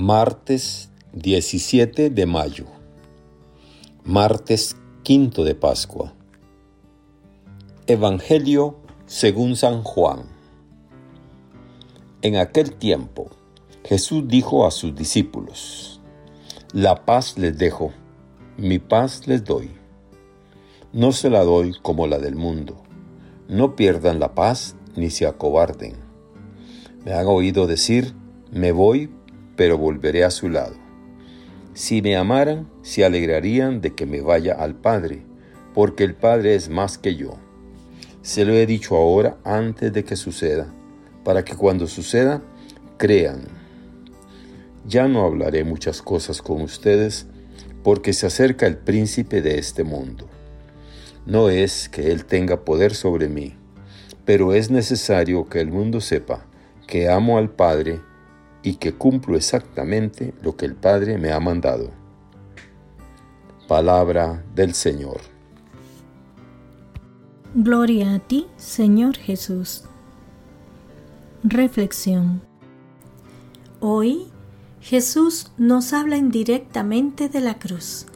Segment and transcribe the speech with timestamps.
[0.00, 2.66] Martes 17 de mayo.
[4.04, 6.14] Martes quinto de Pascua.
[7.88, 8.76] Evangelio
[9.06, 10.20] según San Juan.
[12.22, 13.30] En aquel tiempo,
[13.82, 16.00] Jesús dijo a sus discípulos,
[16.72, 17.90] La paz les dejo,
[18.56, 19.68] mi paz les doy.
[20.92, 22.80] No se la doy como la del mundo.
[23.48, 25.96] No pierdan la paz ni se acobarden.
[27.04, 28.14] Me han oído decir,
[28.52, 29.10] me voy
[29.58, 30.76] pero volveré a su lado.
[31.74, 35.24] Si me amaran, se alegrarían de que me vaya al Padre,
[35.74, 37.34] porque el Padre es más que yo.
[38.22, 40.72] Se lo he dicho ahora antes de que suceda,
[41.24, 42.40] para que cuando suceda,
[42.98, 43.48] crean.
[44.86, 47.26] Ya no hablaré muchas cosas con ustedes,
[47.82, 50.28] porque se acerca el príncipe de este mundo.
[51.26, 53.56] No es que Él tenga poder sobre mí,
[54.24, 56.46] pero es necesario que el mundo sepa
[56.86, 58.00] que amo al Padre
[58.62, 61.90] y que cumplo exactamente lo que el Padre me ha mandado.
[63.66, 65.20] Palabra del Señor.
[67.54, 69.84] Gloria a ti, Señor Jesús.
[71.42, 72.42] Reflexión.
[73.80, 74.26] Hoy
[74.80, 78.06] Jesús nos habla indirectamente de la cruz.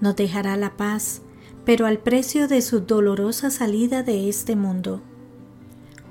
[0.00, 1.22] Nos dejará la paz,
[1.64, 5.02] pero al precio de su dolorosa salida de este mundo.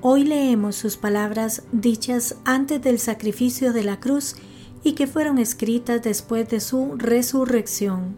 [0.02, 4.34] Hoy leemos sus palabras dichas antes del sacrificio de la cruz
[4.82, 8.16] y que fueron escritas después de su resurrección.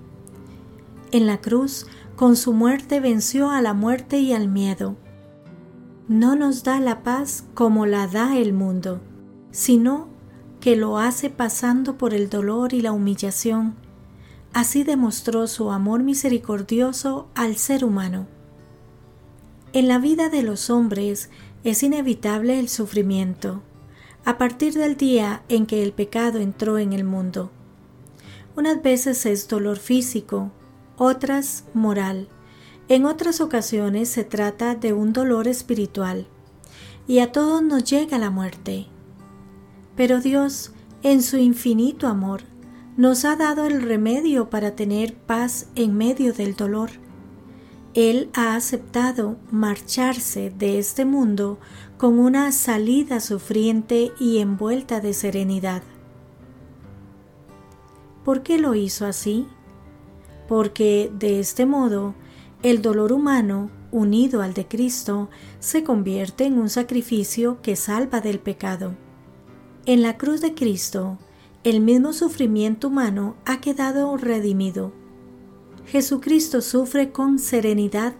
[1.10, 4.94] En la cruz, con su muerte venció a la muerte y al miedo.
[6.06, 9.00] No nos da la paz como la da el mundo,
[9.50, 10.06] sino
[10.60, 13.74] que lo hace pasando por el dolor y la humillación.
[14.52, 18.28] Así demostró su amor misericordioso al ser humano.
[19.72, 21.30] En la vida de los hombres
[21.64, 23.62] es inevitable el sufrimiento,
[24.24, 27.50] a partir del día en que el pecado entró en el mundo.
[28.56, 30.50] Unas veces es dolor físico,
[30.96, 32.28] otras moral,
[32.88, 36.26] en otras ocasiones se trata de un dolor espiritual,
[37.06, 38.86] y a todos nos llega la muerte.
[39.96, 40.72] Pero Dios,
[41.02, 42.42] en su infinito amor,
[42.96, 46.90] nos ha dado el remedio para tener paz en medio del dolor
[47.94, 51.58] él ha aceptado marcharse de este mundo
[51.98, 55.82] con una salida sufriente y envuelta de serenidad.
[58.24, 59.46] ¿Por qué lo hizo así?
[60.48, 62.14] Porque de este modo
[62.62, 68.38] el dolor humano, unido al de Cristo, se convierte en un sacrificio que salva del
[68.38, 68.94] pecado.
[69.84, 71.18] En la cruz de Cristo,
[71.62, 74.92] el mismo sufrimiento humano ha quedado redimido
[75.92, 78.14] Jesucristo sufre con serenidad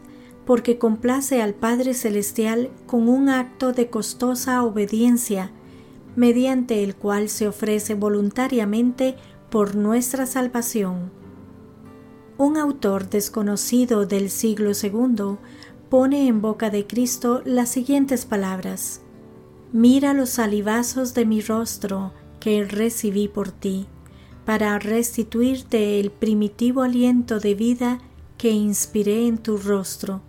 [0.44, 5.52] porque complace al Padre Celestial con un acto de costosa obediencia,
[6.14, 9.16] mediante el cual se ofrece voluntariamente
[9.48, 11.10] por nuestra salvación.
[12.36, 15.38] Un autor desconocido del siglo II
[15.88, 19.00] pone en boca de Cristo las siguientes palabras.
[19.72, 23.86] Mira los salivazos de mi rostro que recibí por ti
[24.44, 27.98] para restituirte el primitivo aliento de vida
[28.38, 30.20] que inspiré en tu rostro.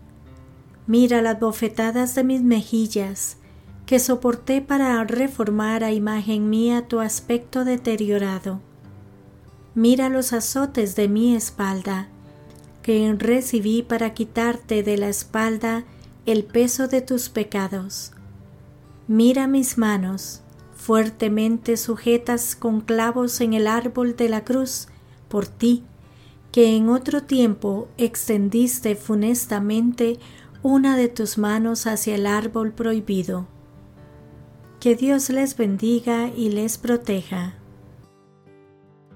[0.86, 3.38] Mira las bofetadas de mis mejillas,
[3.86, 8.62] que soporté para reformar a imagen mía tu aspecto deteriorado.
[9.76, 12.08] Mira los azotes de mi espalda,
[12.84, 15.86] que recibí para quitarte de la espalda
[16.26, 18.12] el peso de tus pecados.
[19.08, 20.43] Mira mis manos,
[20.84, 24.90] fuertemente sujetas con clavos en el árbol de la cruz,
[25.30, 25.84] por ti,
[26.52, 30.20] que en otro tiempo extendiste funestamente
[30.62, 33.48] una de tus manos hacia el árbol prohibido.
[34.82, 37.54] Que Dios les bendiga y les proteja.